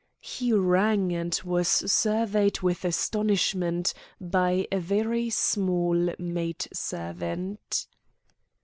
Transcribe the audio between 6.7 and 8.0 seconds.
servant.